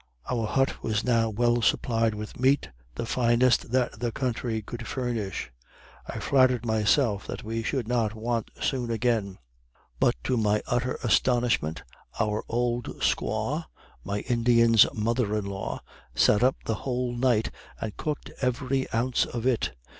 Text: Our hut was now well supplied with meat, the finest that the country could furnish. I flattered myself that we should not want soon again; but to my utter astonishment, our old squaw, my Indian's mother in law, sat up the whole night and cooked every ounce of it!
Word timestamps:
Our 0.31 0.47
hut 0.47 0.81
was 0.81 1.03
now 1.03 1.29
well 1.29 1.61
supplied 1.61 2.15
with 2.15 2.39
meat, 2.39 2.71
the 2.95 3.05
finest 3.05 3.71
that 3.71 3.99
the 3.99 4.11
country 4.11 4.63
could 4.63 4.87
furnish. 4.87 5.51
I 6.07 6.17
flattered 6.19 6.65
myself 6.65 7.27
that 7.27 7.43
we 7.43 7.61
should 7.61 7.87
not 7.87 8.15
want 8.15 8.49
soon 8.59 8.89
again; 8.89 9.37
but 9.99 10.15
to 10.23 10.37
my 10.37 10.63
utter 10.65 10.95
astonishment, 11.03 11.83
our 12.19 12.43
old 12.49 12.99
squaw, 13.03 13.65
my 14.03 14.21
Indian's 14.21 14.87
mother 14.91 15.35
in 15.35 15.45
law, 15.45 15.83
sat 16.15 16.41
up 16.43 16.55
the 16.65 16.73
whole 16.81 17.15
night 17.15 17.51
and 17.79 17.95
cooked 17.95 18.31
every 18.41 18.91
ounce 18.91 19.27
of 19.27 19.45
it! 19.45 19.75